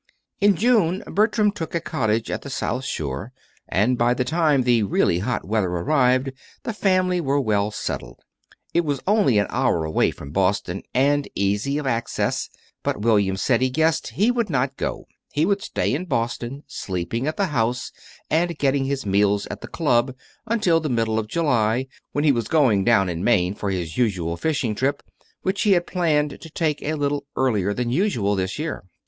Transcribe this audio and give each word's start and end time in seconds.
In 0.39 0.55
June 0.55 1.03
Bertram 1.05 1.51
took 1.51 1.75
a 1.75 1.79
cottage 1.79 2.31
at 2.31 2.41
the 2.41 2.49
South 2.49 2.83
Shore, 2.85 3.31
and 3.67 3.99
by 3.99 4.15
the 4.15 4.23
time 4.23 4.63
the 4.63 4.81
really 4.81 5.19
hot 5.19 5.45
weather 5.47 5.69
arrived 5.69 6.31
the 6.63 6.73
family 6.73 7.21
were 7.21 7.39
well 7.39 7.69
settled. 7.69 8.19
It 8.73 8.81
was 8.83 9.03
only 9.05 9.37
an 9.37 9.45
hour 9.51 9.83
away 9.85 10.09
from 10.09 10.31
Boston, 10.31 10.81
and 10.95 11.27
easy 11.35 11.77
of 11.77 11.85
access, 11.85 12.49
but 12.81 13.01
William 13.01 13.37
said 13.37 13.61
he 13.61 13.69
guessed 13.69 14.07
he 14.13 14.31
would 14.31 14.49
not 14.49 14.75
go; 14.75 15.05
he 15.33 15.45
would 15.45 15.61
stay 15.61 15.93
in 15.93 16.05
Boston, 16.05 16.63
sleeping 16.65 17.27
at 17.27 17.37
the 17.37 17.45
house, 17.53 17.91
and 18.27 18.57
getting 18.57 18.85
his 18.85 19.05
meals 19.05 19.45
at 19.51 19.61
the 19.61 19.67
club, 19.67 20.15
until 20.47 20.79
the 20.79 20.89
middle 20.89 21.19
of 21.19 21.27
July, 21.27 21.85
when 22.11 22.23
he 22.23 22.31
was 22.31 22.47
going 22.47 22.83
down 22.83 23.07
in 23.07 23.23
Maine 23.23 23.53
for 23.53 23.69
his 23.69 23.99
usual 23.99 24.35
fishing 24.35 24.73
trip, 24.73 25.03
which 25.43 25.61
he 25.61 25.73
had 25.73 25.85
planned 25.85 26.41
to 26.41 26.49
take 26.49 26.81
a 26.81 26.95
little 26.95 27.27
earlier 27.35 27.71
than 27.71 27.91
usual 27.91 28.33
this 28.33 28.57
year. 28.57 28.85